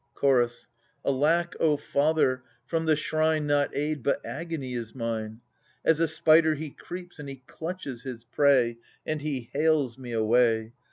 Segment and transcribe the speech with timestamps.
[0.15, 0.67] Chorus.
[1.05, 2.41] Alack, O father!
[2.65, 5.41] from the shrine Not aid but agony is mine.
[5.85, 10.73] As a spider he creeps and he clutches his prey, And he hales me away.